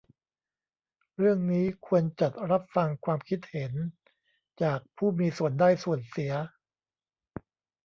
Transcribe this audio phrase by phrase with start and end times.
[1.17, 3.73] เรื่องนี้ควรจัดรับฟังความคิดเห็น
[4.61, 6.33] จากผู้มีส่วนได้ส่วนเสีย